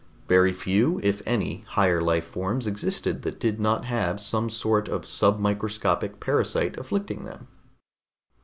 Very 0.27 0.51
few, 0.51 0.99
if 1.03 1.21
any, 1.27 1.63
higher 1.67 2.01
life 2.01 2.25
forms 2.25 2.65
existed 2.65 3.21
that 3.21 3.39
did 3.39 3.59
not 3.59 3.85
have 3.85 4.19
some 4.19 4.49
sort 4.49 4.89
of 4.89 5.03
submicroscopic 5.03 6.19
parasite 6.19 6.75
afflicting 6.75 7.23
them. 7.23 7.47